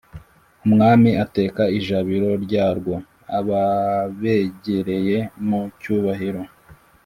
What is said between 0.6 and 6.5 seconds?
Umwami ateka ijabiro ryarwoAbabegereye mu cyubahiro,